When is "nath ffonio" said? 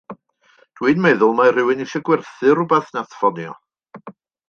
2.99-3.55